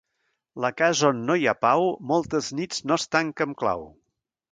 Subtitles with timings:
[0.63, 3.85] La casa on no hi ha pau moltes nits no es tanca amb clau.